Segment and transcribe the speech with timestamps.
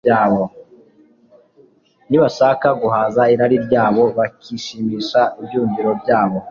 [2.09, 6.37] nibashaka guhaza irari ryabo, bakijimisha ibyumviro byabo